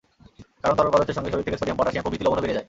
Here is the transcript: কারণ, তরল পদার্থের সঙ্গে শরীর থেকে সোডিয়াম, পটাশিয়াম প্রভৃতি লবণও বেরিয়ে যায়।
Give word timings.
কারণ, 0.63 0.75
তরল 0.77 0.91
পদার্থের 0.93 1.17
সঙ্গে 1.17 1.31
শরীর 1.33 1.45
থেকে 1.47 1.59
সোডিয়াম, 1.59 1.77
পটাশিয়াম 1.79 2.03
প্রভৃতি 2.03 2.23
লবণও 2.25 2.41
বেরিয়ে 2.43 2.55
যায়। 2.55 2.59